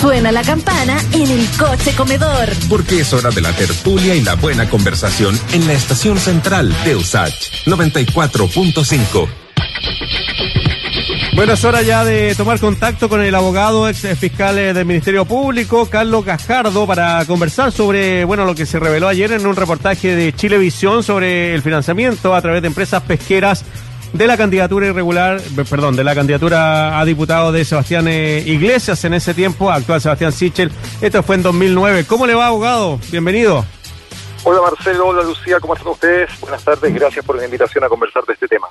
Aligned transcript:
Suena 0.00 0.30
la 0.30 0.42
campana 0.42 0.98
en 1.12 1.30
el 1.30 1.48
coche 1.58 1.92
comedor. 1.96 2.48
Porque 2.68 3.00
es 3.00 3.12
hora 3.14 3.30
de 3.30 3.40
la 3.40 3.52
tertulia 3.52 4.14
y 4.14 4.22
la 4.22 4.34
buena 4.34 4.68
conversación 4.68 5.38
en 5.52 5.66
la 5.66 5.72
estación 5.72 6.18
central 6.18 6.74
de 6.84 6.96
USACH 6.96 7.66
94.5. 7.66 9.28
Bueno, 11.34 11.52
es 11.52 11.64
hora 11.64 11.82
ya 11.82 12.04
de 12.04 12.34
tomar 12.34 12.58
contacto 12.60 13.08
con 13.08 13.22
el 13.22 13.34
abogado 13.34 13.88
ex 13.88 14.06
fiscal 14.18 14.58
eh, 14.58 14.72
del 14.72 14.86
Ministerio 14.86 15.26
Público, 15.26 15.86
Carlos 15.86 16.24
Gajardo, 16.24 16.86
para 16.86 17.24
conversar 17.26 17.72
sobre, 17.72 18.24
bueno, 18.24 18.46
lo 18.46 18.54
que 18.54 18.64
se 18.64 18.78
reveló 18.78 19.06
ayer 19.06 19.32
en 19.32 19.46
un 19.46 19.54
reportaje 19.54 20.16
de 20.16 20.32
Chilevisión 20.32 21.02
sobre 21.02 21.54
el 21.54 21.60
financiamiento 21.60 22.34
a 22.34 22.40
través 22.40 22.62
de 22.62 22.68
empresas 22.68 23.02
pesqueras 23.02 23.64
de 24.12 24.26
la 24.26 24.36
candidatura 24.36 24.86
irregular, 24.86 25.40
perdón, 25.68 25.96
de 25.96 26.04
la 26.04 26.14
candidatura 26.14 26.98
a 26.98 27.04
diputado 27.04 27.52
de 27.52 27.64
Sebastián 27.64 28.06
eh, 28.08 28.42
Iglesias 28.46 29.04
en 29.04 29.14
ese 29.14 29.34
tiempo, 29.34 29.70
actual 29.70 30.00
Sebastián 30.00 30.32
Sichel. 30.32 30.70
Esto 31.00 31.22
fue 31.22 31.36
en 31.36 31.42
2009. 31.42 32.04
¿Cómo 32.06 32.26
le 32.26 32.34
va, 32.34 32.46
abogado? 32.46 32.98
Bienvenido. 33.10 33.64
Hola 34.44 34.60
Marcelo, 34.62 35.08
hola 35.08 35.24
Lucía, 35.24 35.58
¿cómo 35.58 35.74
están 35.74 35.88
ustedes? 35.88 36.30
Buenas 36.40 36.62
tardes, 36.62 36.94
gracias 36.94 37.24
por 37.24 37.36
la 37.36 37.44
invitación 37.44 37.82
a 37.82 37.88
conversar 37.88 38.24
de 38.24 38.34
este 38.34 38.46
tema. 38.46 38.68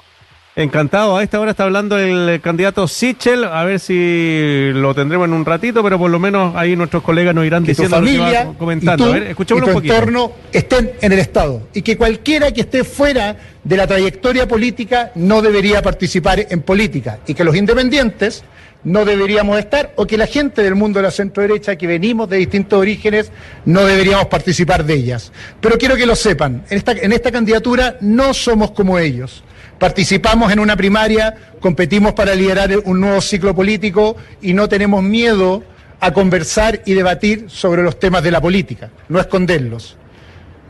Encantado. 0.58 1.18
A 1.18 1.24
esta 1.24 1.38
hora 1.38 1.52
está 1.52 1.66
hablando 1.66 2.00
el 2.00 2.40
candidato 2.40 2.88
Sichel. 2.88 3.44
A 3.44 3.66
ver 3.66 3.80
si 3.80 4.72
lo 4.74 4.96
tendremos 4.96 5.28
en 5.28 5.34
un 5.34 5.44
ratito, 5.44 5.84
pero 5.84 6.00
por 6.00 6.10
lo 6.10 6.18
menos 6.18 6.56
ahí 6.56 6.78
nuestros 6.78 7.04
colegas 7.04 7.36
nos 7.36 7.46
irán 7.46 7.66
diciendo 7.66 7.98
familia 7.98 8.54
comentando. 8.58 9.06
a 9.06 9.12
ver, 9.12 9.36
y 9.38 9.46
tu 9.46 9.58
entorno 9.58 10.32
estén 10.54 10.94
en 11.02 11.12
el 11.12 11.20
Estado. 11.20 11.68
Y 11.74 11.82
que 11.82 11.98
cualquiera 11.98 12.54
que 12.54 12.62
esté 12.62 12.86
fuera 12.86 13.36
de 13.66 13.76
la 13.76 13.86
trayectoria 13.86 14.48
política 14.48 15.12
no 15.16 15.42
debería 15.42 15.82
participar 15.82 16.48
en 16.50 16.62
política. 16.62 17.20
Y 17.28 17.34
que 17.34 17.44
los 17.44 17.56
independientes 17.56 18.46
no 18.86 19.04
deberíamos 19.04 19.60
estar, 19.60 19.92
o 19.96 20.06
que 20.06 20.16
la 20.18 20.28
gente 20.28 20.62
del 20.64 20.76
mundo 20.76 21.00
de 21.00 21.04
la 21.04 21.12
centro 21.12 21.42
derecha, 21.42 21.76
que 21.76 21.88
venimos 21.88 22.30
de 22.30 22.38
distintos 22.38 22.80
orígenes, 22.80 23.32
no 23.66 23.84
deberíamos 23.84 24.28
participar 24.28 24.86
de 24.86 24.94
ellas. 24.94 25.34
Pero 25.60 25.78
quiero 25.78 25.96
que 25.98 26.06
lo 26.06 26.16
sepan, 26.16 26.64
en 26.70 26.78
esta, 26.78 26.92
en 26.94 27.12
esta 27.12 27.32
candidatura 27.32 27.98
no 28.00 28.34
somos 28.34 28.72
como 28.72 28.98
ellos. 29.00 29.44
Participamos 29.80 30.52
en 30.52 30.60
una 30.60 30.76
primaria, 30.78 31.36
competimos 31.60 32.14
para 32.14 32.34
liderar 32.34 32.72
un 32.86 33.02
nuevo 33.02 33.20
ciclo 33.20 33.54
político 33.54 34.16
y 34.42 34.54
no 34.54 34.70
tenemos 34.70 35.04
miedo 35.04 35.64
a 36.00 36.14
conversar 36.14 36.82
y 36.86 36.94
debatir 36.94 37.46
sobre 37.50 37.84
los 37.84 38.00
temas 38.00 38.24
de 38.24 38.32
la 38.32 38.42
política, 38.42 38.90
no 39.10 39.20
esconderlos. 39.20 39.98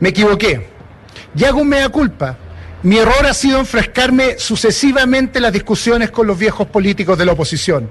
Me 0.00 0.08
equivoqué. 0.08 0.66
Y 1.36 1.44
hago 1.44 1.60
un 1.60 1.68
mea 1.68 1.88
culpa. 1.88 2.36
Mi 2.82 2.98
error 2.98 3.26
ha 3.26 3.34
sido 3.34 3.58
enfrescarme 3.58 4.38
sucesivamente 4.38 5.40
las 5.40 5.52
discusiones 5.52 6.10
con 6.10 6.26
los 6.26 6.38
viejos 6.38 6.66
políticos 6.66 7.16
de 7.16 7.26
la 7.26 7.32
oposición. 7.32 7.90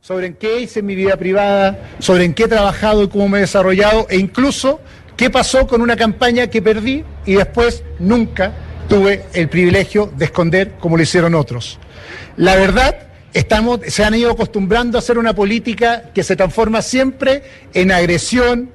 Sobre 0.00 0.28
en 0.28 0.34
qué 0.34 0.60
hice 0.60 0.80
en 0.80 0.86
mi 0.86 0.94
vida 0.94 1.16
privada, 1.16 1.90
sobre 1.98 2.24
en 2.24 2.34
qué 2.34 2.44
he 2.44 2.48
trabajado 2.48 3.02
y 3.04 3.08
cómo 3.08 3.28
me 3.28 3.38
he 3.38 3.40
desarrollado, 3.42 4.06
e 4.08 4.16
incluso 4.16 4.80
qué 5.16 5.28
pasó 5.28 5.66
con 5.66 5.82
una 5.82 5.96
campaña 5.96 6.46
que 6.46 6.62
perdí 6.62 7.04
y 7.26 7.34
después 7.34 7.82
nunca 7.98 8.52
tuve 8.88 9.26
el 9.34 9.48
privilegio 9.48 10.12
de 10.16 10.24
esconder 10.24 10.72
como 10.80 10.96
lo 10.96 11.02
hicieron 11.02 11.34
otros. 11.34 11.78
La 12.36 12.56
verdad, 12.56 12.96
estamos, 13.34 13.80
se 13.86 14.04
han 14.04 14.14
ido 14.14 14.32
acostumbrando 14.32 14.98
a 14.98 15.00
hacer 15.00 15.18
una 15.18 15.34
política 15.34 16.10
que 16.14 16.22
se 16.22 16.36
transforma 16.36 16.82
siempre 16.82 17.42
en 17.74 17.92
agresión, 17.92 18.70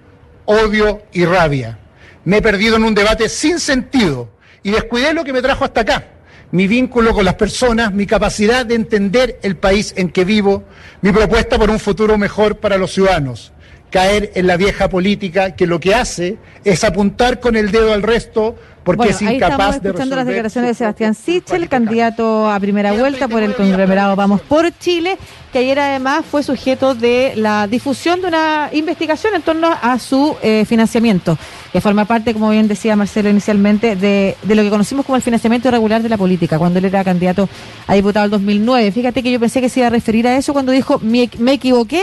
odio 0.45 1.03
y 1.11 1.25
rabia. 1.25 1.79
Me 2.25 2.37
he 2.37 2.41
perdido 2.41 2.77
en 2.77 2.83
un 2.83 2.93
debate 2.93 3.27
sin 3.27 3.59
sentido 3.59 4.29
y 4.61 4.71
descuidé 4.71 5.13
lo 5.13 5.23
que 5.23 5.33
me 5.33 5.41
trajo 5.41 5.65
hasta 5.65 5.81
acá. 5.81 6.07
Mi 6.51 6.67
vínculo 6.67 7.13
con 7.13 7.25
las 7.25 7.33
personas, 7.33 7.93
mi 7.93 8.05
capacidad 8.05 8.65
de 8.65 8.75
entender 8.75 9.39
el 9.41 9.57
país 9.57 9.93
en 9.97 10.09
que 10.09 10.23
vivo, 10.23 10.63
mi 11.01 11.11
propuesta 11.11 11.57
por 11.57 11.71
un 11.71 11.79
futuro 11.79 12.17
mejor 12.17 12.57
para 12.57 12.77
los 12.77 12.93
ciudadanos 12.93 13.51
caer 13.93 14.31
en 14.33 14.47
la 14.47 14.57
vieja 14.57 14.89
política 14.89 15.55
que 15.55 15.67
lo 15.67 15.79
que 15.79 15.93
hace 15.93 16.39
es 16.63 16.83
apuntar 16.83 17.39
con 17.39 17.55
el 17.55 17.69
dedo 17.69 17.93
al 17.93 18.01
resto 18.01 18.55
porque 18.83 19.09
es 19.09 19.21
incapaz 19.21 19.83
de 19.83 19.89
escuchando 19.89 20.15
las 20.15 20.25
declaraciones 20.25 20.71
de 20.71 20.73
Sebastián 20.73 21.13
Sichel, 21.13 21.69
candidato 21.69 22.49
a 22.49 22.59
primera 22.59 22.91
vuelta 22.93 23.27
por 23.27 23.43
el 23.43 23.53
conglomerado 23.53 24.15
Vamos 24.15 24.41
por 24.41 24.75
Chile, 24.79 25.15
que 25.51 25.59
ayer 25.59 25.79
además 25.79 26.25
fue 26.25 26.41
sujeto 26.41 26.95
de 26.95 27.33
la 27.35 27.67
difusión 27.67 28.19
de 28.19 28.29
una 28.29 28.71
investigación 28.73 29.35
en 29.35 29.43
torno 29.43 29.69
a 29.79 29.99
su 29.99 30.35
eh, 30.41 30.65
financiamiento, 30.65 31.37
que 31.71 31.79
forma 31.79 32.05
parte, 32.05 32.33
como 32.33 32.49
bien 32.49 32.67
decía 32.67 32.95
Marcelo 32.95 33.29
inicialmente, 33.29 33.95
de, 33.95 34.35
de, 34.41 34.55
lo 34.55 34.63
que 34.63 34.71
conocimos 34.71 35.05
como 35.05 35.17
el 35.17 35.21
financiamiento 35.21 35.67
irregular 35.67 36.01
de 36.01 36.09
la 36.09 36.17
política, 36.17 36.57
cuando 36.57 36.79
él 36.79 36.85
era 36.85 37.03
candidato 37.03 37.47
a 37.85 37.93
diputado 37.93 38.25
en 38.25 38.31
2009. 38.31 38.91
Fíjate 38.91 39.21
que 39.21 39.31
yo 39.31 39.39
pensé 39.39 39.61
que 39.61 39.69
se 39.69 39.81
iba 39.81 39.87
a 39.87 39.91
referir 39.91 40.27
a 40.27 40.35
eso 40.35 40.51
cuando 40.51 40.71
dijo, 40.71 40.97
me, 40.97 41.29
me 41.37 41.53
equivoqué, 41.53 42.01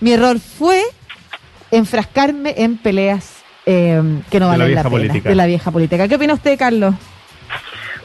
mi 0.00 0.12
error 0.12 0.38
fue 0.38 0.84
enfrascarme 1.70 2.54
en 2.56 2.78
peleas 2.78 3.44
eh, 3.66 4.00
que 4.30 4.40
no 4.40 4.48
valen 4.48 4.74
la, 4.74 4.82
pena, 4.82 5.12
de 5.12 5.34
la 5.34 5.46
vieja 5.46 5.70
política. 5.70 6.08
¿Qué 6.08 6.16
opina 6.16 6.34
usted, 6.34 6.58
Carlos? 6.58 6.94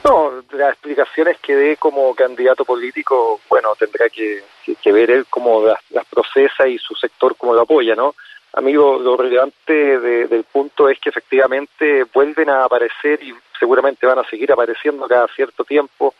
No, 0.04 0.32
las 0.52 0.74
explicaciones 0.74 1.38
que 1.40 1.56
dé 1.56 1.78
como 1.78 2.14
candidato 2.14 2.64
político, 2.64 3.42
bueno, 3.50 3.70
tendrá 3.76 4.08
que, 4.10 4.44
ver 4.92 5.10
él 5.10 5.26
cómo 5.28 5.66
las, 5.66 6.06
procesa 6.06 6.68
y 6.68 6.78
su 6.78 6.94
sector 6.94 7.36
cómo 7.36 7.56
lo 7.56 7.62
apoya, 7.62 7.96
¿no? 7.96 8.14
Amigo, 8.54 9.00
lo 9.00 9.18
relevante 9.18 10.00
del 10.00 10.44
punto 10.44 10.88
es 10.88 11.00
que 11.00 11.10
efectivamente 11.10 12.06
vuelven 12.14 12.50
a 12.50 12.64
aparecer 12.64 13.22
y 13.22 13.34
seguramente 13.60 14.06
van 14.06 14.20
a 14.20 14.30
seguir 14.30 14.52
apareciendo 14.52 15.08
cada 15.08 15.28
cierto 15.36 15.64
tiempo 15.64 16.14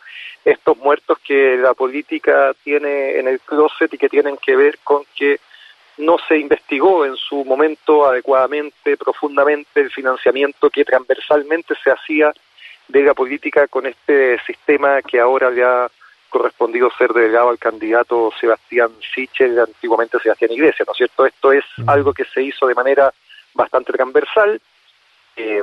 estos 0.44 0.76
muertos 0.76 1.18
que 1.24 1.56
la 1.56 1.72
política 1.74 2.52
tiene 2.62 3.18
en 3.18 3.28
el 3.28 3.40
closet 3.40 3.92
y 3.94 3.98
que 3.98 4.08
tienen 4.08 4.36
que 4.36 4.56
ver 4.56 4.78
con 4.82 5.02
que 5.16 5.40
no 5.98 6.16
se 6.28 6.38
investigó 6.38 7.04
en 7.06 7.16
su 7.16 7.44
momento 7.44 8.06
adecuadamente, 8.06 8.96
profundamente 8.96 9.80
el 9.80 9.90
financiamiento 9.90 10.70
que 10.70 10.84
transversalmente 10.84 11.74
se 11.82 11.90
hacía 11.90 12.32
de 12.88 13.02
la 13.02 13.14
política 13.14 13.66
con 13.66 13.86
este 13.86 14.38
sistema 14.46 15.02
que 15.02 15.18
ahora 15.18 15.50
le 15.50 15.64
ha 15.64 15.90
correspondido 16.28 16.90
ser 16.98 17.12
delegado 17.12 17.48
al 17.48 17.58
candidato 17.58 18.32
Sebastián 18.38 18.90
Sichel, 19.14 19.58
antiguamente 19.58 20.18
Sebastián 20.20 20.52
Iglesias, 20.52 20.86
¿no 20.86 20.92
es 20.92 20.98
cierto? 20.98 21.26
Esto 21.26 21.52
es 21.52 21.64
algo 21.86 22.12
que 22.12 22.24
se 22.24 22.42
hizo 22.42 22.66
de 22.66 22.74
manera 22.74 23.12
bastante 23.54 23.92
transversal, 23.92 24.60
eh, 25.36 25.62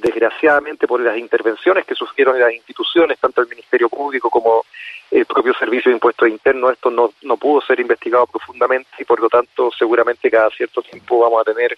desgraciadamente 0.00 0.86
por 0.86 1.00
las 1.00 1.16
intervenciones 1.18 1.84
que 1.84 1.94
surgieron 1.94 2.36
en 2.36 2.42
las 2.42 2.52
instituciones, 2.52 3.18
tanto 3.18 3.42
el 3.42 3.48
Ministerio 3.48 3.88
Público 3.88 4.30
como 4.30 4.64
el 5.10 5.24
propio 5.26 5.54
Servicio 5.54 5.90
de 5.90 5.96
Impuestos 5.96 6.28
Internos, 6.28 6.72
esto 6.72 6.90
no, 6.90 7.12
no 7.22 7.36
pudo 7.36 7.60
ser 7.60 7.78
investigado 7.80 8.26
profundamente 8.26 8.90
y 8.98 9.04
por 9.04 9.20
lo 9.20 9.28
tanto 9.28 9.70
seguramente 9.78 10.30
cada 10.30 10.50
cierto 10.50 10.82
tiempo 10.82 11.20
vamos 11.20 11.40
a 11.40 11.52
tener 11.52 11.76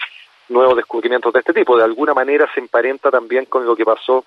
nuevos 0.48 0.76
descubrimientos 0.76 1.32
de 1.32 1.40
este 1.40 1.52
tipo. 1.52 1.76
De 1.76 1.84
alguna 1.84 2.14
manera 2.14 2.48
se 2.54 2.60
emparenta 2.60 3.10
también 3.10 3.44
con 3.46 3.66
lo 3.66 3.76
que 3.76 3.84
pasó 3.84 4.24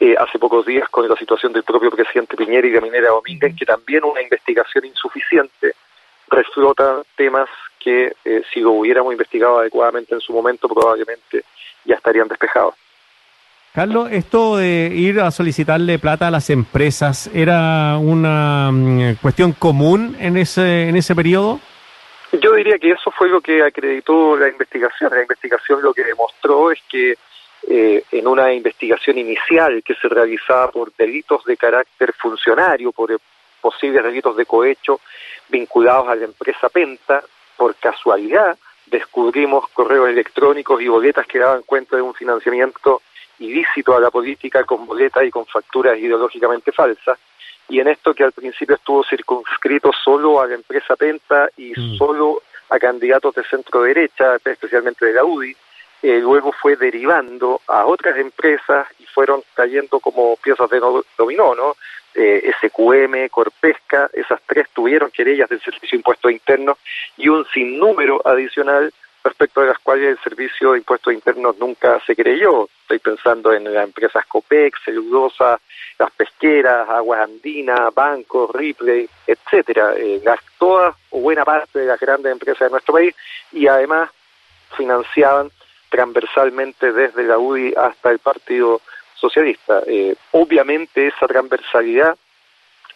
eh, 0.00 0.14
hace 0.18 0.38
pocos 0.38 0.66
días 0.66 0.88
con 0.88 1.08
la 1.08 1.16
situación 1.16 1.52
del 1.52 1.62
propio 1.62 1.90
presidente 1.90 2.36
Piñera 2.36 2.66
y 2.66 2.70
de 2.70 2.80
Minera 2.80 3.10
Domínguez, 3.10 3.54
que 3.56 3.64
también 3.64 4.04
una 4.04 4.20
investigación 4.20 4.84
insuficiente 4.84 5.74
reflota 6.28 7.02
temas 7.16 7.48
que 7.78 8.12
eh, 8.24 8.42
si 8.52 8.60
lo 8.60 8.72
hubiéramos 8.72 9.12
investigado 9.12 9.60
adecuadamente 9.60 10.14
en 10.14 10.20
su 10.20 10.32
momento 10.32 10.68
probablemente 10.68 11.44
ya 11.84 11.96
estarían 11.96 12.28
despejados. 12.28 12.74
Carlos, 13.74 14.08
esto 14.12 14.58
de 14.58 14.92
ir 14.94 15.20
a 15.20 15.30
solicitarle 15.30 15.98
plata 15.98 16.28
a 16.28 16.30
las 16.30 16.50
empresas, 16.50 17.30
¿era 17.32 17.96
una 17.96 18.70
mm, 18.70 19.14
cuestión 19.22 19.52
común 19.52 20.14
en 20.20 20.36
ese, 20.36 20.90
en 20.90 20.96
ese 20.96 21.14
periodo? 21.14 21.58
Yo 22.32 22.52
diría 22.52 22.78
que 22.78 22.90
eso 22.90 23.10
fue 23.10 23.28
lo 23.28 23.40
que 23.40 23.62
acreditó 23.62 24.36
la 24.36 24.48
investigación. 24.48 25.10
La 25.14 25.22
investigación 25.22 25.82
lo 25.82 25.94
que 25.94 26.04
demostró 26.04 26.70
es 26.70 26.80
que 26.88 27.16
eh, 27.68 28.04
en 28.10 28.26
una 28.26 28.52
investigación 28.52 29.18
inicial 29.18 29.82
que 29.82 29.94
se 29.94 30.08
realizaba 30.08 30.70
por 30.70 30.92
delitos 30.94 31.44
de 31.44 31.56
carácter 31.56 32.12
funcionario, 32.12 32.92
por 32.92 33.18
posibles 33.60 34.02
delitos 34.02 34.36
de 34.36 34.44
cohecho 34.44 35.00
vinculados 35.48 36.08
a 36.08 36.14
la 36.14 36.24
empresa 36.24 36.68
Penta, 36.68 37.22
por 37.56 37.74
casualidad 37.76 38.58
descubrimos 38.92 39.68
correos 39.70 40.08
electrónicos 40.10 40.80
y 40.80 40.86
boletas 40.86 41.26
que 41.26 41.38
daban 41.38 41.62
cuenta 41.62 41.96
de 41.96 42.02
un 42.02 42.14
financiamiento 42.14 43.00
ilícito 43.38 43.96
a 43.96 44.00
la 44.00 44.10
política 44.10 44.64
con 44.64 44.86
boletas 44.86 45.24
y 45.24 45.30
con 45.30 45.46
facturas 45.46 45.98
ideológicamente 45.98 46.70
falsas. 46.70 47.18
Y 47.68 47.80
en 47.80 47.88
esto 47.88 48.14
que 48.14 48.22
al 48.22 48.32
principio 48.32 48.76
estuvo 48.76 49.02
circunscrito 49.02 49.90
solo 50.04 50.40
a 50.40 50.46
la 50.46 50.54
empresa 50.54 50.94
Penta 50.94 51.48
y 51.56 51.72
mm. 51.72 51.96
solo 51.96 52.42
a 52.68 52.78
candidatos 52.78 53.34
de 53.34 53.44
centro 53.44 53.82
derecha, 53.82 54.36
especialmente 54.44 55.06
de 55.06 55.14
la 55.14 55.24
UDI, 55.24 55.56
eh, 56.02 56.18
luego 56.20 56.52
fue 56.52 56.76
derivando 56.76 57.60
a 57.68 57.86
otras 57.86 58.16
empresas 58.18 58.88
y 58.98 59.06
fueron 59.06 59.42
cayendo 59.54 60.00
como 60.00 60.36
piezas 60.36 60.68
de 60.68 60.80
dominó, 61.16 61.54
¿no? 61.54 61.76
Eh, 62.14 62.52
SQM, 62.60 63.28
Corpesca, 63.30 64.10
esas 64.12 64.40
tres 64.44 64.68
tuvieron 64.74 65.10
querellas 65.10 65.48
del 65.48 65.62
Servicio 65.62 65.92
de 65.92 65.96
Impuestos 65.96 66.32
Internos 66.32 66.76
y 67.16 67.28
un 67.28 67.46
sinnúmero 67.46 68.20
adicional 68.26 68.92
respecto 69.24 69.60
de 69.60 69.68
las 69.68 69.78
cuales 69.78 70.08
el 70.08 70.18
Servicio 70.18 70.72
de 70.72 70.78
Impuestos 70.78 71.14
Internos 71.14 71.56
nunca 71.58 72.00
se 72.04 72.16
creyó. 72.16 72.68
Estoy 72.82 72.98
pensando 72.98 73.52
en 73.52 73.72
las 73.72 73.84
empresas 73.84 74.26
Copex, 74.26 74.78
Celulosa, 74.84 75.60
las 75.98 76.10
pesqueras, 76.10 76.88
Aguas 76.88 77.22
Andinas, 77.22 77.94
bancos, 77.94 78.50
Ripley, 78.52 79.08
etcétera, 79.26 79.94
eh, 79.96 80.20
las, 80.24 80.40
todas 80.58 80.94
o 81.10 81.20
buena 81.20 81.44
parte 81.44 81.78
de 81.78 81.86
las 81.86 82.00
grandes 82.00 82.32
empresas 82.32 82.66
de 82.66 82.70
nuestro 82.70 82.94
país 82.94 83.14
y 83.52 83.68
además 83.68 84.10
financiaban 84.76 85.50
transversalmente 85.92 86.90
desde 86.90 87.22
la 87.24 87.38
UDI 87.38 87.74
hasta 87.76 88.10
el 88.10 88.18
Partido 88.18 88.80
Socialista. 89.14 89.82
Eh, 89.86 90.16
obviamente 90.32 91.06
esa 91.06 91.28
transversalidad 91.28 92.16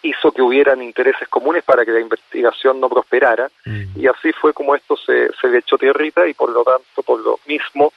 hizo 0.02 0.32
que 0.32 0.40
hubieran 0.40 0.82
intereses 0.82 1.28
comunes 1.28 1.62
para 1.62 1.84
que 1.84 1.90
la 1.90 2.00
investigación 2.00 2.80
no 2.80 2.88
prosperara 2.88 3.50
mm. 3.66 4.00
y 4.00 4.06
así 4.06 4.32
fue 4.32 4.54
como 4.54 4.74
esto 4.74 4.96
se, 4.96 5.28
se 5.38 5.48
le 5.48 5.58
echó 5.58 5.76
tierrita 5.76 6.26
y 6.26 6.32
por 6.32 6.50
lo 6.50 6.64
tanto, 6.64 7.02
por 7.04 7.20
lo 7.20 7.38
mismo, 7.46 7.92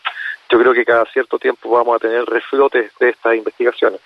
yo 0.50 0.60
creo 0.60 0.74
que 0.74 0.84
cada 0.84 1.06
cierto 1.06 1.40
tiempo 1.40 1.70
vamos 1.70 1.96
a 1.96 2.00
tener 2.00 2.26
reflotes 2.26 2.92
de 3.00 3.10
estas 3.10 3.36
investigaciones. 3.36 4.02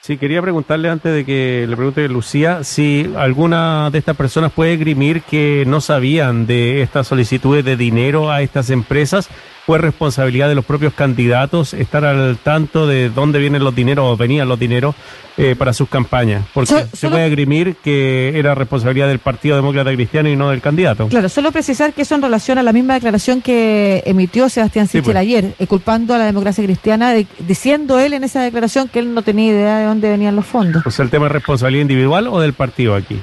Sí, 0.00 0.16
quería 0.18 0.40
preguntarle 0.40 0.88
antes 0.88 1.12
de 1.12 1.24
que 1.24 1.66
le 1.68 1.74
pregunte 1.74 2.04
a 2.04 2.08
Lucía 2.08 2.62
si 2.62 3.12
alguna 3.16 3.90
de 3.90 3.98
estas 3.98 4.16
personas 4.16 4.52
puede 4.52 4.76
grimir 4.76 5.22
que 5.22 5.64
no 5.66 5.80
sabían 5.80 6.46
de 6.46 6.82
estas 6.82 7.08
solicitudes 7.08 7.64
de 7.64 7.76
dinero 7.76 8.30
a 8.30 8.40
estas 8.40 8.70
empresas 8.70 9.28
fue 9.68 9.76
responsabilidad 9.76 10.48
de 10.48 10.54
los 10.54 10.64
propios 10.64 10.94
candidatos 10.94 11.74
estar 11.74 12.02
al 12.06 12.38
tanto 12.38 12.86
de 12.86 13.10
dónde 13.10 13.38
vienen 13.38 13.62
los 13.62 13.74
dineros 13.74 14.06
o 14.06 14.16
venían 14.16 14.48
los 14.48 14.58
dineros 14.58 14.94
eh, 15.36 15.56
para 15.58 15.74
sus 15.74 15.90
campañas. 15.90 16.42
Porque 16.54 16.86
se 16.90 17.10
puede 17.10 17.24
agrimir 17.24 17.76
que 17.76 18.38
era 18.38 18.54
responsabilidad 18.54 19.08
del 19.08 19.18
Partido 19.18 19.56
Demócrata 19.56 19.92
Cristiano 19.92 20.30
y 20.30 20.36
no 20.36 20.48
del 20.48 20.62
candidato. 20.62 21.08
Claro, 21.08 21.28
solo 21.28 21.52
precisar 21.52 21.92
que 21.92 22.00
eso 22.00 22.14
en 22.14 22.22
relación 22.22 22.56
a 22.56 22.62
la 22.62 22.72
misma 22.72 22.94
declaración 22.94 23.42
que 23.42 24.02
emitió 24.06 24.48
Sebastián 24.48 24.86
Sichel 24.86 25.04
pues. 25.04 25.16
ayer, 25.16 25.54
eh, 25.58 25.66
culpando 25.66 26.14
a 26.14 26.18
la 26.18 26.24
democracia 26.24 26.64
cristiana, 26.64 27.12
diciendo 27.40 27.98
él 27.98 28.14
en 28.14 28.24
esa 28.24 28.40
declaración 28.40 28.88
que 28.88 29.00
él 29.00 29.12
no 29.12 29.20
tenía 29.20 29.52
idea 29.52 29.78
de 29.80 29.84
dónde 29.84 30.08
venían 30.08 30.34
los 30.34 30.46
fondos. 30.46 30.82
O 30.86 30.90
sea, 30.90 31.04
el 31.04 31.10
tema 31.10 31.26
es 31.26 31.32
responsabilidad 31.32 31.82
individual 31.82 32.26
o 32.28 32.40
del 32.40 32.54
partido 32.54 32.94
aquí. 32.94 33.20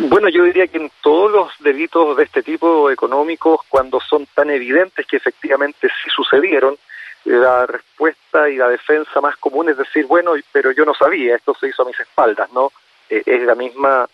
Bueno, 0.00 0.28
yo 0.28 0.44
diría 0.44 0.68
que 0.68 0.78
en 0.78 0.92
todos 1.02 1.32
los 1.32 1.50
delitos 1.58 2.16
de 2.16 2.22
este 2.22 2.44
tipo 2.44 2.88
económicos, 2.88 3.60
cuando 3.68 3.98
son 4.00 4.26
tan 4.32 4.48
evidentes 4.48 5.04
que 5.06 5.16
efectivamente 5.16 5.88
sí 5.88 6.08
sucedieron, 6.14 6.78
la 7.24 7.66
respuesta 7.66 8.48
y 8.48 8.56
la 8.56 8.68
defensa 8.68 9.20
más 9.20 9.36
común 9.38 9.68
es 9.68 9.76
decir, 9.76 10.06
bueno, 10.06 10.34
pero 10.52 10.70
yo 10.70 10.84
no 10.84 10.94
sabía, 10.94 11.34
esto 11.34 11.52
se 11.58 11.68
hizo 11.68 11.82
a 11.82 11.86
mis 11.86 11.98
espaldas, 11.98 12.48
¿no? 12.52 12.70
Eh, 13.10 13.24
es 13.26 13.42
la 13.42 13.56
misma 13.56 14.08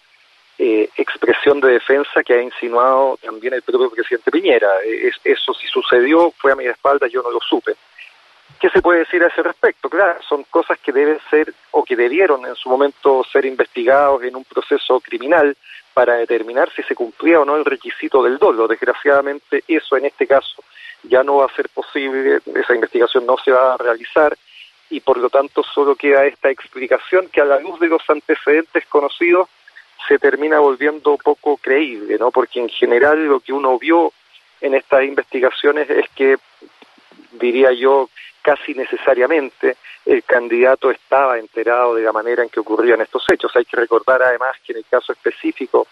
eh, 0.58 0.88
expresión 0.96 1.60
de 1.60 1.72
defensa 1.72 2.22
que 2.24 2.32
ha 2.32 2.42
insinuado 2.42 3.18
también 3.22 3.52
el 3.52 3.62
propio 3.62 3.90
presidente 3.90 4.30
Piñera. 4.30 4.70
Es, 4.86 5.16
eso 5.22 5.52
si 5.52 5.66
sucedió, 5.66 6.32
fue 6.38 6.52
a 6.52 6.56
mis 6.56 6.68
espaldas, 6.68 7.12
yo 7.12 7.22
no 7.22 7.30
lo 7.30 7.40
supe. 7.40 7.74
¿Qué 8.64 8.70
se 8.70 8.80
puede 8.80 9.00
decir 9.00 9.22
a 9.22 9.26
ese 9.26 9.42
respecto? 9.42 9.90
Claro, 9.90 10.22
son 10.26 10.44
cosas 10.44 10.78
que 10.78 10.90
deben 10.90 11.18
ser 11.28 11.52
o 11.72 11.84
que 11.84 11.96
debieron 11.96 12.46
en 12.46 12.54
su 12.54 12.70
momento 12.70 13.22
ser 13.30 13.44
investigados 13.44 14.22
en 14.22 14.34
un 14.34 14.44
proceso 14.44 15.00
criminal 15.00 15.54
para 15.92 16.14
determinar 16.14 16.72
si 16.74 16.82
se 16.84 16.94
cumplía 16.94 17.42
o 17.42 17.44
no 17.44 17.56
el 17.56 17.66
requisito 17.66 18.22
del 18.22 18.38
dolo. 18.38 18.66
Desgraciadamente 18.66 19.62
eso 19.68 19.98
en 19.98 20.06
este 20.06 20.26
caso 20.26 20.64
ya 21.02 21.22
no 21.22 21.36
va 21.36 21.44
a 21.44 21.54
ser 21.54 21.68
posible, 21.68 22.40
esa 22.54 22.74
investigación 22.74 23.26
no 23.26 23.36
se 23.36 23.50
va 23.50 23.74
a 23.74 23.76
realizar 23.76 24.34
y 24.88 25.00
por 25.00 25.18
lo 25.18 25.28
tanto 25.28 25.62
solo 25.62 25.94
queda 25.94 26.24
esta 26.24 26.48
explicación 26.48 27.28
que 27.28 27.42
a 27.42 27.44
la 27.44 27.60
luz 27.60 27.78
de 27.80 27.88
los 27.88 28.08
antecedentes 28.08 28.86
conocidos 28.86 29.46
se 30.08 30.18
termina 30.18 30.58
volviendo 30.58 31.18
poco 31.18 31.58
creíble, 31.58 32.16
¿no? 32.18 32.30
Porque 32.30 32.60
en 32.60 32.70
general 32.70 33.26
lo 33.26 33.40
que 33.40 33.52
uno 33.52 33.78
vio 33.78 34.14
en 34.62 34.72
estas 34.72 35.04
investigaciones 35.04 35.90
es 35.90 36.08
que 36.14 36.38
diría 37.38 37.72
yo 37.72 38.08
casi 38.42 38.74
necesariamente 38.74 39.76
el 40.04 40.22
candidato 40.22 40.90
estaba 40.90 41.38
enterado 41.38 41.94
de 41.94 42.02
la 42.02 42.12
manera 42.12 42.42
en 42.42 42.50
que 42.50 42.60
ocurrían 42.60 43.00
estos 43.00 43.24
hechos. 43.30 43.54
Hay 43.56 43.64
que 43.64 43.76
recordar 43.76 44.22
además 44.22 44.56
que 44.64 44.72
en 44.72 44.78
el 44.78 44.84
caso 44.84 45.12
específico 45.12 45.86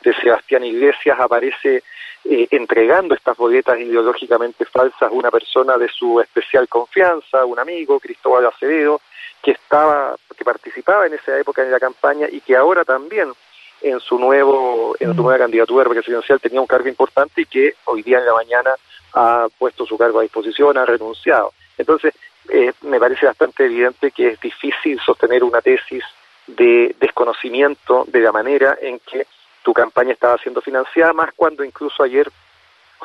de 0.00 0.14
Sebastián 0.14 0.64
Iglesias 0.64 1.18
aparece 1.20 1.82
eh, 2.24 2.48
entregando 2.50 3.14
estas 3.14 3.36
boletas 3.36 3.78
ideológicamente 3.78 4.64
falsas 4.64 5.02
a 5.02 5.10
una 5.10 5.30
persona 5.30 5.76
de 5.76 5.88
su 5.88 6.20
especial 6.20 6.68
confianza, 6.68 7.44
un 7.44 7.58
amigo, 7.58 8.00
Cristóbal 8.00 8.46
Acevedo, 8.46 9.00
que 9.42 9.52
estaba, 9.52 10.16
que 10.36 10.44
participaba 10.44 11.06
en 11.06 11.14
esa 11.14 11.38
época 11.38 11.62
en 11.62 11.70
la 11.70 11.78
campaña 11.78 12.26
y 12.30 12.40
que 12.40 12.56
ahora 12.56 12.84
también 12.84 13.32
en 13.80 14.00
su 14.00 14.18
nuevo, 14.18 14.96
en 14.98 15.14
su 15.14 15.22
nueva 15.22 15.38
candidatura 15.38 15.88
presidencial 15.88 16.40
tenía 16.40 16.60
un 16.60 16.66
cargo 16.66 16.88
importante 16.88 17.42
y 17.42 17.46
que 17.46 17.74
hoy 17.84 18.02
día 18.02 18.18
en 18.18 18.26
la 18.26 18.34
mañana 18.34 18.74
ha 19.14 19.48
puesto 19.58 19.86
su 19.86 19.96
cargo 19.96 20.20
a 20.20 20.22
disposición, 20.22 20.76
ha 20.78 20.84
renunciado. 20.84 21.52
Entonces, 21.76 22.14
eh, 22.48 22.72
me 22.82 22.98
parece 22.98 23.26
bastante 23.26 23.64
evidente 23.64 24.10
que 24.10 24.28
es 24.28 24.40
difícil 24.40 24.98
sostener 25.00 25.44
una 25.44 25.60
tesis 25.60 26.02
de 26.46 26.94
desconocimiento 26.98 28.04
de 28.08 28.20
la 28.20 28.32
manera 28.32 28.78
en 28.80 29.00
que 29.00 29.26
tu 29.62 29.72
campaña 29.72 30.12
estaba 30.12 30.38
siendo 30.38 30.60
financiada, 30.62 31.12
más 31.12 31.30
cuando 31.36 31.62
incluso 31.62 32.02
ayer 32.02 32.30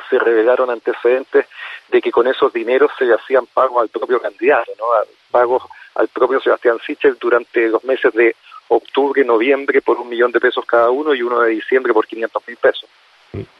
se 0.08 0.18
revelaron 0.18 0.70
antecedentes 0.70 1.46
de 1.88 2.00
que 2.00 2.10
con 2.10 2.26
esos 2.26 2.52
dineros 2.52 2.90
se 2.98 3.04
le 3.04 3.14
hacían 3.14 3.46
pagos 3.46 3.82
al 3.82 3.88
propio 3.88 4.20
candidato, 4.20 4.72
¿no? 4.78 4.86
pagos 5.30 5.62
al 5.94 6.08
propio 6.08 6.40
Sebastián 6.40 6.78
Sichel 6.84 7.16
durante 7.20 7.68
los 7.68 7.84
meses 7.84 8.12
de 8.14 8.34
octubre 8.68 9.24
noviembre 9.24 9.82
por 9.82 9.98
un 9.98 10.08
millón 10.08 10.32
de 10.32 10.40
pesos 10.40 10.64
cada 10.64 10.90
uno 10.90 11.14
y 11.14 11.22
uno 11.22 11.40
de 11.40 11.50
diciembre 11.50 11.92
por 11.92 12.06
500 12.06 12.48
mil 12.48 12.56
pesos. 12.56 12.88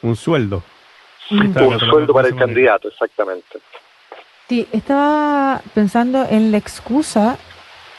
Un 0.02 0.16
sueldo. 0.16 0.62
Un 1.30 1.80
sueldo 1.80 2.12
para 2.12 2.28
el 2.28 2.36
candidato, 2.36 2.88
exactamente. 2.88 3.58
Sí, 4.48 4.66
estaba 4.72 5.62
pensando 5.72 6.26
en 6.28 6.52
la 6.52 6.58
excusa 6.58 7.38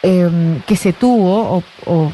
em, 0.04 0.62
que 0.62 0.76
se 0.76 0.94
tuvo 0.94 1.64
o, 1.86 2.12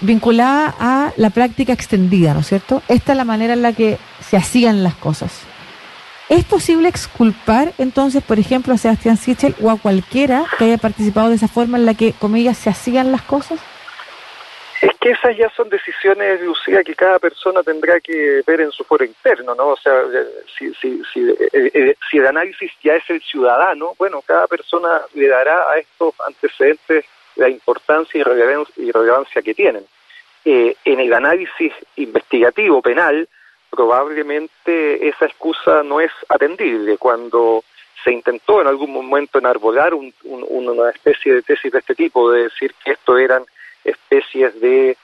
vinculada 0.00 0.74
a 0.80 1.12
la 1.16 1.30
práctica 1.30 1.72
extendida, 1.72 2.34
¿no 2.34 2.40
es 2.40 2.48
cierto? 2.48 2.82
Esta 2.88 3.12
es 3.12 3.16
la 3.16 3.24
manera 3.24 3.52
en 3.52 3.62
la 3.62 3.72
que 3.72 3.98
se 4.20 4.36
hacían 4.36 4.82
las 4.82 4.94
cosas. 4.96 5.42
¿Es 6.28 6.44
posible 6.44 6.88
exculpar 6.88 7.72
entonces, 7.78 8.22
por 8.22 8.38
ejemplo, 8.38 8.74
a 8.74 8.78
Sebastián 8.78 9.16
Sichel 9.16 9.54
o 9.62 9.70
a 9.70 9.78
cualquiera 9.78 10.44
que 10.58 10.64
haya 10.64 10.78
participado 10.78 11.28
de 11.28 11.36
esa 11.36 11.48
forma 11.48 11.78
en 11.78 11.86
la 11.86 11.94
que, 11.94 12.12
comillas, 12.12 12.58
se 12.58 12.68
hacían 12.68 13.12
las 13.12 13.22
cosas? 13.22 13.60
Es 14.80 14.92
que 15.00 15.10
esas 15.10 15.36
ya 15.36 15.50
son 15.50 15.68
decisiones, 15.68 16.40
Lucía, 16.40 16.84
que 16.84 16.94
cada 16.94 17.18
persona 17.18 17.62
tendrá 17.62 17.98
que 18.00 18.42
ver 18.46 18.60
en 18.60 18.70
su 18.70 18.84
foro 18.84 19.04
interno, 19.04 19.54
¿no? 19.54 19.68
O 19.68 19.76
sea, 19.76 19.92
eh, 19.92 20.26
si, 20.56 20.72
si, 20.74 21.02
si, 21.12 21.28
eh, 21.30 21.70
eh, 21.74 21.96
si 22.08 22.18
el 22.18 22.26
análisis 22.26 22.70
ya 22.82 22.94
es 22.94 23.10
el 23.10 23.20
ciudadano, 23.20 23.94
bueno, 23.98 24.22
cada 24.22 24.46
persona 24.46 25.02
le 25.14 25.26
dará 25.26 25.70
a 25.70 25.78
estos 25.78 26.14
antecedentes 26.26 27.04
la 27.34 27.48
importancia 27.48 28.20
y 28.20 28.90
relevancia, 28.92 29.42
que 29.42 29.54
tienen. 29.54 29.84
en 30.44 31.00
el 31.00 31.12
análisis 31.12 31.72
investigativo 31.96 32.80
penal, 32.80 33.28
probablemente 33.70 35.08
esa 35.08 35.26
excusa 35.26 35.82
no 35.82 36.00
es 36.00 36.10
atendible. 36.28 36.98
Cuando 36.98 37.64
se 38.02 38.12
intentó 38.12 38.60
en 38.60 38.68
algún 38.68 38.92
momento 38.92 39.38
enarbolar 39.38 39.92
una 39.94 40.90
especie 40.90 41.34
de 41.34 41.42
tesis 41.42 41.70
de 41.70 41.78
este 41.80 41.94
tipo, 41.94 42.30
de 42.30 42.44
decir 42.44 42.74
que 42.82 42.92
esto 42.92 43.18
eran 43.18 43.44
especies 43.88 44.60
de 44.60 44.96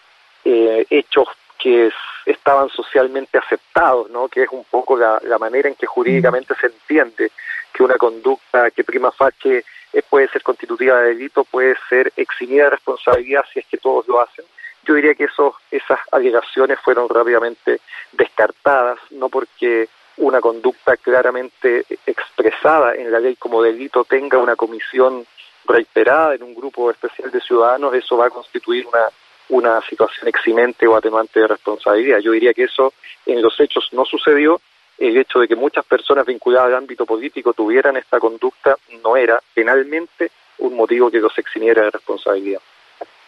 eh, 0.44 0.86
hechos 0.90 1.28
que 1.58 1.90
estaban 2.26 2.68
socialmente 2.68 3.38
aceptados, 3.38 4.10
¿no? 4.10 4.28
que 4.28 4.42
es 4.42 4.48
un 4.50 4.64
poco 4.64 4.96
la, 4.96 5.20
manera 5.38 5.68
en 5.68 5.74
que 5.74 5.86
jurídicamente 5.86 6.54
se 6.60 6.66
entiende 6.66 7.30
que 7.72 7.82
una 7.82 7.96
conducta 7.96 8.70
que 8.70 8.84
prima 8.84 9.10
facie 9.10 9.64
eh, 9.92 10.02
puede 10.08 10.28
ser 10.28 10.42
constitutiva 10.42 11.00
de 11.00 11.08
delito, 11.08 11.44
puede 11.44 11.76
ser 11.88 12.12
eximida 12.16 12.64
de 12.64 12.70
responsabilidad 12.70 13.44
si 13.52 13.60
es 13.60 13.66
que 13.66 13.78
todos 13.78 14.06
lo 14.08 14.20
hacen. 14.20 14.44
Yo 14.84 14.94
diría 14.94 15.14
que 15.14 15.24
esos, 15.24 15.54
esas 15.70 15.98
alegaciones 16.12 16.78
fueron 16.80 17.08
rápidamente 17.08 17.80
descartadas, 18.12 18.98
no 19.10 19.28
porque 19.28 19.88
una 20.16 20.40
conducta 20.40 20.96
claramente 20.96 21.84
expresada 22.06 22.94
en 22.94 23.10
la 23.10 23.18
ley 23.18 23.36
como 23.36 23.62
delito 23.62 24.04
tenga 24.04 24.38
una 24.38 24.56
comisión 24.56 25.26
reiterada 25.66 26.34
en 26.34 26.42
un 26.42 26.54
grupo 26.54 26.90
especial 26.90 27.30
de 27.30 27.40
ciudadanos, 27.40 27.94
eso 27.94 28.16
va 28.16 28.26
a 28.26 28.30
constituir 28.30 28.86
una, 28.86 29.08
una 29.48 29.80
situación 29.88 30.28
eximente 30.28 30.86
o 30.86 30.96
atenuante 30.96 31.40
de 31.40 31.48
responsabilidad. 31.48 32.18
Yo 32.18 32.32
diría 32.32 32.54
que 32.54 32.64
eso 32.64 32.92
en 33.26 33.42
los 33.42 33.58
hechos 33.60 33.88
no 33.92 34.04
sucedió. 34.04 34.60
El 34.96 35.16
hecho 35.16 35.40
de 35.40 35.48
que 35.48 35.56
muchas 35.56 35.84
personas 35.84 36.24
vinculadas 36.24 36.68
al 36.68 36.76
ámbito 36.76 37.04
político 37.04 37.52
tuvieran 37.52 37.96
esta 37.96 38.20
conducta 38.20 38.76
no 39.02 39.16
era 39.16 39.40
penalmente 39.52 40.30
un 40.58 40.76
motivo 40.76 41.10
que 41.10 41.18
los 41.18 41.36
eximiera 41.36 41.82
de 41.82 41.90
responsabilidad. 41.90 42.60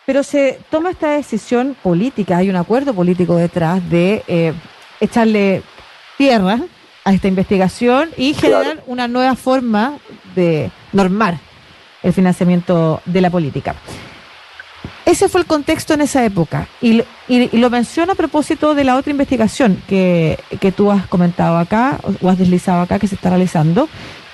Pero 0.05 0.23
se 0.23 0.61
toma 0.71 0.91
esta 0.91 1.11
decisión 1.11 1.77
política, 1.83 2.37
hay 2.37 2.49
un 2.49 2.55
acuerdo 2.55 2.95
político 2.95 3.35
detrás 3.35 3.89
de 3.91 4.23
eh, 4.29 4.53
echarle 5.01 5.63
tierra 6.17 6.61
a 7.05 7.13
esta 7.13 7.27
investigación 7.27 8.11
y 8.17 8.35
generar 8.35 8.85
una 8.87 9.09
nueva 9.09 9.35
forma 9.35 9.99
de 10.37 10.71
normar 10.93 11.35
el 12.07 12.13
financiamiento 12.13 13.03
de 13.05 13.21
la 13.21 13.31
política. 13.31 13.75
ese 15.05 15.29
fue 15.29 15.41
el 15.41 15.47
contexto 15.47 15.95
en 15.95 16.01
esa 16.01 16.25
época. 16.25 16.69
Y, 16.81 17.03
y, 17.29 17.59
lo 17.59 17.71
menciono 17.71 18.13
a 18.13 18.15
propósito 18.15 18.75
de 18.75 18.85
la 18.85 18.97
otra 18.97 19.11
investigación 19.11 19.83
que, 19.89 20.39
que 20.61 20.73
tú 20.73 20.91
has 20.91 21.07
comentado 21.07 21.59
acá, 21.59 21.99
o 22.23 22.29
has 22.29 22.39
deslizado 22.39 22.81
acá, 22.81 22.99
que 22.99 23.09
se 23.09 23.17
está 23.17 23.31
realizando, 23.31 23.89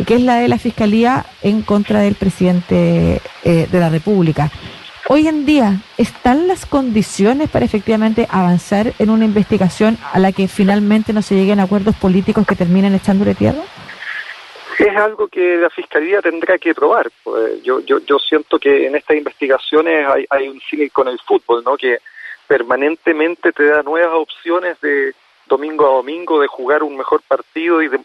que 0.07 0.15
es 0.15 0.21
la 0.21 0.37
de 0.37 0.49
la 0.49 0.59
Fiscalía 0.59 1.25
en 1.43 1.63
contra 1.63 2.01
del 2.01 2.15
presidente 2.15 3.21
eh, 3.45 3.69
de 3.71 3.81
la 3.81 3.89
República. 3.89 4.51
Hoy 5.09 5.27
en 5.27 5.45
día, 5.45 5.81
¿están 5.99 6.49
las 6.49 6.65
condiciones 6.65 7.51
para 7.51 7.65
efectivamente 7.65 8.27
avanzar 8.31 8.95
en 8.99 9.11
una 9.11 9.25
investigación 9.25 9.99
a 10.13 10.19
la 10.19 10.33
que 10.33 10.49
finalmente 10.49 11.13
no 11.13 11.23
se 11.23 11.35
lleguen 11.35 11.61
acuerdos 11.61 11.97
políticos 11.97 12.47
que 12.47 12.55
terminen 12.55 12.95
echándole 12.95 13.35
tierra? 13.35 13.63
Es 14.89 14.97
algo 14.97 15.29
que 15.29 15.57
la 15.57 15.71
fiscalía 15.71 16.21
tendrá 16.21 16.59
que 16.59 16.75
probar. 16.75 17.11
Pues, 17.23 17.63
yo, 17.63 17.81
yo, 17.81 17.99
yo 18.01 18.19
siento 18.19 18.59
que 18.59 18.87
en 18.87 18.97
estas 18.97 19.17
investigaciones 19.17 20.07
hay, 20.07 20.27
hay 20.29 20.49
un 20.49 20.61
cine 20.61 20.91
con 20.91 21.09
el 21.09 21.19
fútbol, 21.19 21.63
¿no? 21.65 21.77
Que 21.77 21.99
permanentemente 22.47 23.53
te 23.53 23.67
da 23.67 23.83
nuevas 23.83 24.15
opciones 24.15 24.81
de 24.81 25.15
domingo 25.47 25.87
a 25.87 25.97
domingo 25.97 26.41
de 26.41 26.47
jugar 26.47 26.83
un 26.83 26.97
mejor 26.97 27.23
partido 27.23 27.83
y 27.83 27.89
de, 27.89 28.01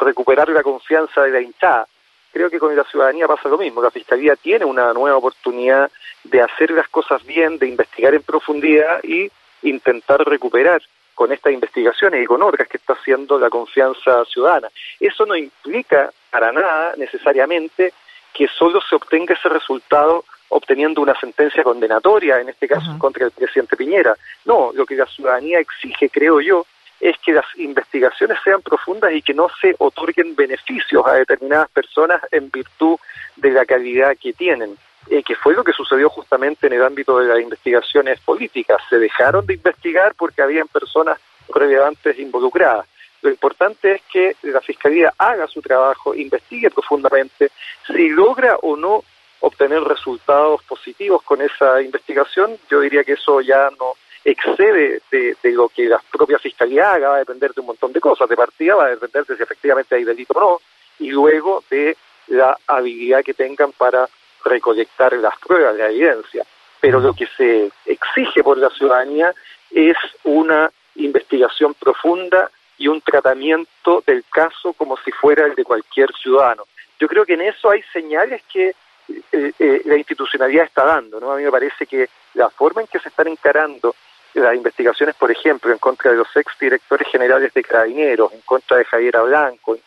recuperar 0.00 0.48
la 0.48 0.62
confianza 0.62 1.22
de 1.22 1.30
la 1.30 1.40
hinchada. 1.40 1.86
Creo 2.32 2.50
que 2.50 2.58
con 2.58 2.76
la 2.76 2.84
ciudadanía 2.84 3.26
pasa 3.26 3.48
lo 3.48 3.58
mismo. 3.58 3.82
La 3.82 3.90
fiscalía 3.90 4.36
tiene 4.36 4.64
una 4.64 4.92
nueva 4.92 5.16
oportunidad 5.16 5.90
de 6.24 6.42
hacer 6.42 6.70
las 6.70 6.88
cosas 6.88 7.24
bien, 7.24 7.58
de 7.58 7.68
investigar 7.68 8.14
en 8.14 8.22
profundidad 8.22 9.02
y 9.02 9.30
intentar 9.62 10.20
recuperar 10.26 10.82
con 11.16 11.32
estas 11.32 11.52
investigaciones 11.52 12.22
y 12.22 12.26
con 12.26 12.42
otras 12.42 12.68
que 12.68 12.76
está 12.76 12.92
haciendo 12.92 13.38
la 13.38 13.48
confianza 13.48 14.24
ciudadana. 14.26 14.68
Eso 15.00 15.24
no 15.24 15.34
implica 15.34 16.12
para 16.30 16.52
nada 16.52 16.92
necesariamente 16.96 17.94
que 18.34 18.46
solo 18.46 18.80
se 18.82 18.94
obtenga 18.94 19.34
ese 19.34 19.48
resultado 19.48 20.26
obteniendo 20.50 21.00
una 21.00 21.18
sentencia 21.18 21.62
condenatoria, 21.64 22.38
en 22.38 22.50
este 22.50 22.68
caso 22.68 22.98
contra 22.98 23.24
el 23.24 23.30
presidente 23.30 23.76
Piñera. 23.76 24.14
No, 24.44 24.72
lo 24.74 24.84
que 24.84 24.94
la 24.94 25.06
ciudadanía 25.06 25.58
exige, 25.58 26.10
creo 26.10 26.40
yo, 26.42 26.66
es 27.00 27.16
que 27.24 27.32
las 27.32 27.46
investigaciones 27.56 28.38
sean 28.44 28.60
profundas 28.60 29.12
y 29.12 29.22
que 29.22 29.32
no 29.32 29.48
se 29.60 29.74
otorguen 29.78 30.36
beneficios 30.36 31.04
a 31.06 31.14
determinadas 31.14 31.70
personas 31.70 32.20
en 32.30 32.50
virtud 32.50 32.98
de 33.36 33.50
la 33.50 33.64
calidad 33.64 34.16
que 34.20 34.34
tienen. 34.34 34.76
Eh, 35.08 35.22
que 35.22 35.36
fue 35.36 35.54
lo 35.54 35.62
que 35.62 35.72
sucedió 35.72 36.10
justamente 36.10 36.66
en 36.66 36.72
el 36.72 36.82
ámbito 36.82 37.18
de 37.18 37.26
las 37.26 37.40
investigaciones 37.40 38.18
políticas. 38.20 38.78
Se 38.90 38.98
dejaron 38.98 39.46
de 39.46 39.54
investigar 39.54 40.14
porque 40.16 40.42
habían 40.42 40.66
personas 40.66 41.18
relevantes 41.48 42.18
involucradas. 42.18 42.86
Lo 43.22 43.30
importante 43.30 43.92
es 43.92 44.02
que 44.12 44.36
la 44.42 44.60
Fiscalía 44.60 45.12
haga 45.16 45.46
su 45.46 45.62
trabajo, 45.62 46.14
investigue 46.14 46.70
profundamente, 46.70 47.50
si 47.86 48.08
logra 48.08 48.56
o 48.62 48.76
no 48.76 49.04
obtener 49.40 49.80
resultados 49.82 50.62
positivos 50.64 51.22
con 51.22 51.40
esa 51.40 51.80
investigación, 51.82 52.58
yo 52.68 52.80
diría 52.80 53.04
que 53.04 53.12
eso 53.12 53.40
ya 53.40 53.70
no 53.78 53.92
excede 54.24 55.02
de, 55.10 55.36
de, 55.40 55.52
lo 55.52 55.68
que 55.68 55.84
la 55.84 56.00
propia 56.10 56.38
Fiscalía 56.38 56.92
haga, 56.92 57.10
va 57.10 57.16
a 57.16 57.20
depender 57.20 57.54
de 57.54 57.60
un 57.60 57.68
montón 57.68 57.92
de 57.92 58.00
cosas. 58.00 58.28
De 58.28 58.36
partida 58.36 58.74
va 58.74 58.86
a 58.86 58.90
depender 58.90 59.24
de 59.24 59.36
si 59.36 59.42
efectivamente 59.42 59.94
hay 59.94 60.02
delito 60.02 60.32
o 60.34 60.40
no, 60.40 60.60
y 60.98 61.10
luego 61.10 61.62
de 61.70 61.96
la 62.26 62.58
habilidad 62.66 63.22
que 63.22 63.34
tengan 63.34 63.70
para 63.70 64.08
recolectar 64.46 65.12
las 65.14 65.36
pruebas, 65.38 65.76
la 65.76 65.90
evidencia. 65.90 66.44
Pero 66.80 67.00
lo 67.00 67.14
que 67.14 67.26
se 67.36 67.70
exige 67.84 68.42
por 68.42 68.58
la 68.58 68.70
ciudadanía 68.70 69.34
es 69.70 69.96
una 70.24 70.70
investigación 70.96 71.74
profunda 71.74 72.50
y 72.78 72.88
un 72.88 73.00
tratamiento 73.00 74.02
del 74.06 74.24
caso 74.30 74.72
como 74.74 74.96
si 74.98 75.10
fuera 75.12 75.46
el 75.46 75.54
de 75.54 75.64
cualquier 75.64 76.12
ciudadano. 76.14 76.64
Yo 76.98 77.08
creo 77.08 77.24
que 77.24 77.34
en 77.34 77.42
eso 77.42 77.70
hay 77.70 77.82
señales 77.92 78.42
que 78.52 78.74
eh, 79.08 79.52
eh, 79.58 79.82
la 79.84 79.96
institucionalidad 79.96 80.64
está 80.64 80.84
dando. 80.84 81.20
¿no? 81.20 81.32
A 81.32 81.36
mí 81.36 81.44
me 81.44 81.50
parece 81.50 81.86
que 81.86 82.08
la 82.34 82.50
forma 82.50 82.82
en 82.82 82.88
que 82.88 82.98
se 82.98 83.08
están 83.08 83.28
encarando 83.28 83.94
las 84.34 84.54
investigaciones, 84.54 85.14
por 85.14 85.30
ejemplo, 85.30 85.72
en 85.72 85.78
contra 85.78 86.10
de 86.10 86.18
los 86.18 86.28
ex 86.36 86.58
directores 86.58 87.08
generales 87.08 87.54
de 87.54 87.62
Carabineros, 87.62 88.32
en 88.34 88.42
contra 88.42 88.76
de 88.76 88.84
Javier 88.84 89.18
Blanco, 89.24 89.78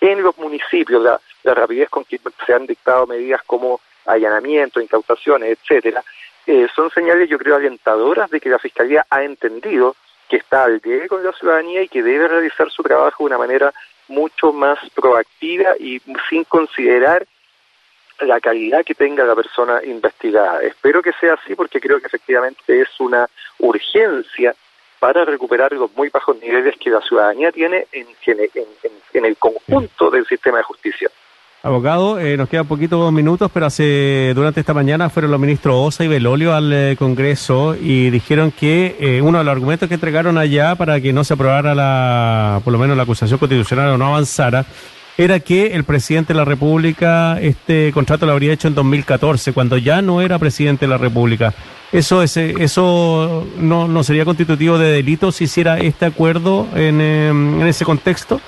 en, 0.00 0.22
los 0.22 0.38
municipios, 0.38 1.02
la, 1.02 1.20
la 1.42 1.54
rapidez 1.54 1.88
con 1.88 2.04
que 2.04 2.20
se 2.46 2.54
han 2.54 2.66
dictado 2.66 3.08
medidas 3.08 3.42
como 3.44 3.80
allanamientos, 4.08 4.82
incautaciones, 4.82 5.58
etcétera, 5.58 6.02
eh, 6.46 6.66
son 6.74 6.90
señales, 6.90 7.28
yo 7.28 7.38
creo, 7.38 7.56
alentadoras 7.56 8.30
de 8.30 8.40
que 8.40 8.48
la 8.48 8.58
Fiscalía 8.58 9.06
ha 9.10 9.22
entendido 9.22 9.94
que 10.28 10.36
está 10.36 10.64
al 10.64 10.80
día 10.80 11.06
con 11.08 11.22
la 11.22 11.32
ciudadanía 11.32 11.82
y 11.82 11.88
que 11.88 12.02
debe 12.02 12.28
realizar 12.28 12.70
su 12.70 12.82
trabajo 12.82 13.22
de 13.22 13.26
una 13.26 13.38
manera 13.38 13.72
mucho 14.08 14.52
más 14.52 14.78
proactiva 14.94 15.74
y 15.78 16.00
sin 16.28 16.44
considerar 16.44 17.26
la 18.20 18.40
calidad 18.40 18.84
que 18.84 18.94
tenga 18.94 19.24
la 19.24 19.34
persona 19.34 19.80
investigada. 19.84 20.62
Espero 20.62 21.02
que 21.02 21.12
sea 21.20 21.34
así 21.34 21.54
porque 21.54 21.80
creo 21.80 22.00
que 22.00 22.06
efectivamente 22.06 22.80
es 22.80 22.88
una 22.98 23.28
urgencia 23.58 24.54
para 24.98 25.24
recuperar 25.24 25.72
los 25.72 25.94
muy 25.94 26.08
bajos 26.08 26.40
niveles 26.40 26.76
que 26.78 26.90
la 26.90 27.00
ciudadanía 27.00 27.52
tiene 27.52 27.86
en, 27.92 28.06
en 29.12 29.24
el 29.24 29.36
conjunto 29.36 30.10
del 30.10 30.26
sistema 30.26 30.58
de 30.58 30.64
justicia. 30.64 31.10
Abogado, 31.68 32.18
eh, 32.18 32.38
nos 32.38 32.48
quedan 32.48 32.66
poquitos 32.66 33.12
minutos, 33.12 33.50
pero 33.52 33.66
hace 33.66 34.32
durante 34.34 34.60
esta 34.60 34.72
mañana 34.72 35.10
fueron 35.10 35.30
los 35.30 35.38
ministros 35.38 35.74
Osa 35.76 36.02
y 36.02 36.08
Belolio 36.08 36.54
al 36.54 36.72
eh, 36.72 36.96
Congreso 36.98 37.76
y 37.78 38.08
dijeron 38.08 38.52
que 38.58 38.96
eh, 38.98 39.20
uno 39.20 39.36
de 39.36 39.44
los 39.44 39.52
argumentos 39.52 39.86
que 39.86 39.96
entregaron 39.96 40.38
allá 40.38 40.76
para 40.76 40.98
que 40.98 41.12
no 41.12 41.24
se 41.24 41.34
aprobara 41.34 41.74
la, 41.74 42.62
por 42.64 42.72
lo 42.72 42.78
menos 42.78 42.96
la 42.96 43.02
acusación 43.02 43.38
constitucional 43.38 43.90
o 43.90 43.98
no 43.98 44.06
avanzara, 44.06 44.64
era 45.18 45.40
que 45.40 45.74
el 45.74 45.84
presidente 45.84 46.32
de 46.32 46.38
la 46.38 46.46
República 46.46 47.38
este 47.38 47.92
contrato 47.92 48.24
lo 48.24 48.32
habría 48.32 48.54
hecho 48.54 48.68
en 48.68 48.74
2014, 48.74 49.52
cuando 49.52 49.76
ya 49.76 50.00
no 50.00 50.22
era 50.22 50.38
presidente 50.38 50.86
de 50.86 50.90
la 50.90 50.96
República. 50.96 51.52
¿Eso, 51.92 52.22
es, 52.22 52.38
eso 52.38 53.46
no, 53.58 53.88
no 53.88 54.02
sería 54.04 54.24
constitutivo 54.24 54.78
de 54.78 54.90
delito 54.90 55.32
si 55.32 55.44
hiciera 55.44 55.78
este 55.78 56.06
acuerdo 56.06 56.66
en, 56.74 57.02
en 57.02 57.66
ese 57.66 57.84
contexto? 57.84 58.40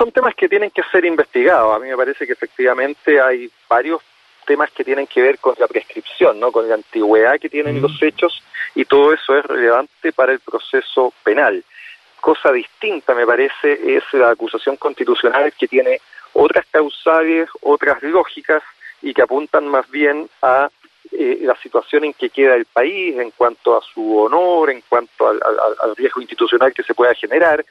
Son 0.00 0.12
temas 0.12 0.34
que 0.34 0.48
tienen 0.48 0.70
que 0.70 0.82
ser 0.90 1.04
investigados. 1.04 1.76
A 1.76 1.78
mí 1.78 1.86
me 1.90 1.96
parece 1.96 2.26
que 2.26 2.32
efectivamente 2.32 3.20
hay 3.20 3.50
varios 3.68 4.00
temas 4.46 4.70
que 4.70 4.82
tienen 4.82 5.06
que 5.06 5.20
ver 5.20 5.38
con 5.38 5.54
la 5.58 5.68
prescripción, 5.68 6.40
¿no? 6.40 6.50
con 6.50 6.66
la 6.66 6.76
antigüedad 6.76 7.38
que 7.38 7.50
tienen 7.50 7.82
los 7.82 8.02
hechos 8.02 8.42
y 8.74 8.86
todo 8.86 9.12
eso 9.12 9.36
es 9.36 9.44
relevante 9.44 10.10
para 10.14 10.32
el 10.32 10.40
proceso 10.40 11.12
penal. 11.22 11.62
Cosa 12.18 12.50
distinta, 12.50 13.14
me 13.14 13.26
parece, 13.26 13.78
es 13.94 14.02
la 14.12 14.30
acusación 14.30 14.78
constitucional 14.78 15.52
que 15.52 15.68
tiene 15.68 16.00
otras 16.32 16.64
causales, 16.70 17.50
otras 17.60 18.02
lógicas 18.02 18.62
y 19.02 19.12
que 19.12 19.20
apuntan 19.20 19.68
más 19.68 19.90
bien 19.90 20.30
a 20.40 20.70
eh, 21.12 21.40
la 21.42 21.56
situación 21.56 22.04
en 22.04 22.14
que 22.14 22.30
queda 22.30 22.54
el 22.54 22.64
país 22.64 23.18
en 23.18 23.32
cuanto 23.32 23.76
a 23.76 23.82
su 23.82 24.16
honor, 24.18 24.70
en 24.70 24.82
cuanto 24.88 25.28
al, 25.28 25.40
al 25.82 25.94
riesgo 25.94 26.22
institucional 26.22 26.72
que 26.72 26.84
se 26.84 26.94
pueda 26.94 27.14
generar 27.14 27.62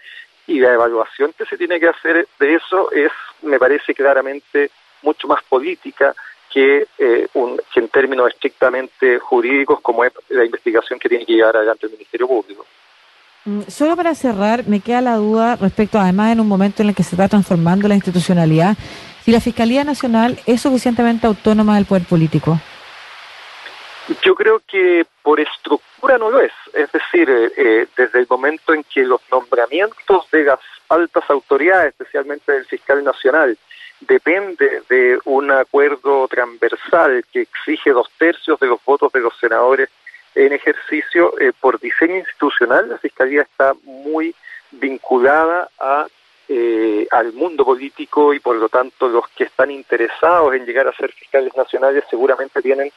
y 0.50 0.60
la 0.60 0.74
evaluación 0.74 1.32
que 1.38 1.46
se 1.46 1.58
tiene 1.58 1.79
que 1.79 1.88
hacer 1.88 2.27
de 2.39 2.56
eso 2.56 2.91
es, 2.91 3.12
me 3.44 3.60
parece 3.60 3.94
claramente, 3.94 4.72
mucho 5.03 5.27
más 5.27 5.41
política 5.44 6.15
que, 6.51 6.88
eh, 6.98 7.27
un, 7.36 7.62
que 7.72 7.79
en 7.79 7.88
términos 7.89 8.29
estrictamente 8.29 9.20
jurídicos 9.20 9.79
como 9.82 10.03
es 10.03 10.12
la 10.29 10.44
investigación 10.44 10.98
que 10.98 11.08
tiene 11.08 11.25
que 11.25 11.34
llevar 11.34 11.56
adelante 11.56 11.86
el 11.86 11.91
Ministerio 11.91 12.27
Público. 12.27 12.65
Mm, 13.46 13.62
solo 13.68 13.96
para 13.96 14.15
cerrar, 14.15 14.68
me 14.68 14.79
queda 14.79 15.01
la 15.01 15.15
duda 15.18 15.56
respecto, 15.56 16.00
además, 16.00 16.32
en 16.32 16.39
un 16.39 16.48
momento 16.48 16.82
en 16.82 16.89
el 16.89 16.96
que 16.96 17.03
se 17.03 17.15
está 17.15 17.27
transformando 17.27 17.88
la 17.88 17.96
institucionalidad, 17.96 18.75
si 19.24 19.32
la 19.32 19.39
Fiscalía 19.39 19.84
Nacional 19.84 20.39
es 20.48 20.62
suficientemente 20.62 21.27
autónoma 21.27 21.75
del 21.75 21.86
poder 21.86 22.06
político. 22.06 22.60
Yo 24.24 24.34
creo 24.34 24.60
que 24.68 25.06
por 25.22 25.39
estructura 25.39 25.78
eh, 27.28 27.52
eh, 27.58 27.88
desde 27.98 28.20
el 28.20 28.28
momento 28.30 28.74
en 28.74 28.84
que 28.84 29.04
los 29.04 29.22
nombramientos 29.32 30.30
de 30.32 30.44
las 30.44 30.60
altas 30.88 31.28
autoridades, 31.30 31.94
especialmente 31.94 32.52
del 32.52 32.66
fiscal 32.66 33.04
nacional, 33.04 33.58
depende 34.02 34.84
de 34.88 35.20
un 35.26 35.52
acuerdo 35.52 36.28
transversal 36.28 37.26
que 37.34 37.42
exige 37.42 37.92
dos 37.92 38.10
tercios 38.18 38.60
de 38.60 38.68
los 38.68 38.80
votos 38.86 39.12
de 39.12 39.20
los 39.20 39.38
senadores 39.40 39.90
en 40.36 40.54
ejercicio, 40.54 41.34
eh, 41.40 41.52
por 41.60 41.80
diseño 41.80 42.18
institucional, 42.18 42.88
la 42.88 42.98
Fiscalía 43.00 43.42
está 43.42 43.74
muy 43.84 44.36
vinculada 44.72 45.70
a, 45.80 46.06
al 47.12 47.34
mundo 47.34 47.66
político 47.66 48.34
y 48.34 48.40
por 48.40 48.56
lo 48.56 48.70
tanto 48.70 49.08
los 49.08 49.28
que 49.30 49.44
están 49.44 49.70
interesados 49.70 50.54
en 50.56 50.66
llegar 50.66 50.88
a 50.88 50.94
ser 50.94 51.12
fiscales 51.12 51.56
nacionales 51.56 52.04
seguramente 52.10 52.62
tienen 52.62 52.92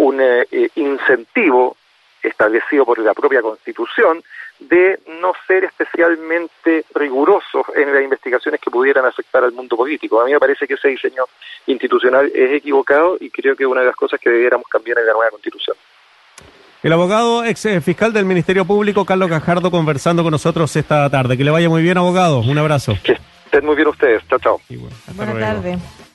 un 0.00 0.20
eh, 0.20 0.46
eh, 0.50 0.70
incentivo 0.76 1.76
establecido 2.22 2.84
por 2.84 2.98
la 2.98 3.14
propia 3.14 3.42
Constitución 3.42 4.22
de 4.58 5.00
no 5.20 5.32
ser 5.46 5.64
especialmente 5.64 6.84
rigurosos 6.94 7.64
en 7.74 7.94
las 7.94 8.02
investigaciones 8.02 8.60
que 8.60 8.70
pudieran 8.70 9.06
afectar 9.06 9.42
al 9.42 9.52
mundo 9.52 9.76
político. 9.76 10.20
A 10.20 10.26
mí 10.26 10.32
me 10.32 10.38
parece 10.38 10.66
que 10.66 10.74
ese 10.74 10.88
diseño 10.88 11.24
institucional 11.66 12.30
es 12.34 12.52
equivocado 12.52 13.16
y 13.18 13.30
creo 13.30 13.56
que 13.56 13.64
es 13.64 13.68
una 13.68 13.80
de 13.80 13.86
las 13.86 13.96
cosas 13.96 14.20
que 14.20 14.30
debiéramos 14.30 14.66
cambiar 14.68 14.98
en 14.98 15.06
la 15.06 15.12
nueva 15.14 15.30
Constitución. 15.30 15.76
El 16.82 16.92
abogado 16.92 17.44
ex 17.44 17.66
eh, 17.66 17.80
fiscal 17.82 18.12
del 18.12 18.24
Ministerio 18.24 18.64
Público, 18.64 19.04
Carlos 19.04 19.28
Cajardo, 19.28 19.70
conversando 19.70 20.22
con 20.22 20.30
nosotros 20.30 20.74
esta 20.76 21.10
tarde. 21.10 21.36
Que 21.36 21.44
le 21.44 21.50
vaya 21.50 21.68
muy 21.68 21.82
bien, 21.82 21.98
abogado. 21.98 22.40
Un 22.40 22.56
abrazo. 22.56 22.96
Que 23.04 23.18
estén 23.44 23.66
muy 23.66 23.76
bien 23.76 23.88
ustedes. 23.88 24.22
Chao, 24.28 24.38
chao. 24.38 24.60
Buenas 25.14 25.38
tardes. 25.38 26.09